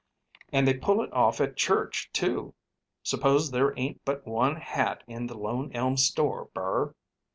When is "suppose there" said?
3.03-3.71